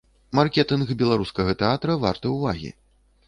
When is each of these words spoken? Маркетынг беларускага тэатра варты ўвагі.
Маркетынг 0.37 0.93
беларускага 1.01 1.55
тэатра 1.61 1.99
варты 2.05 2.33
ўвагі. 2.39 2.73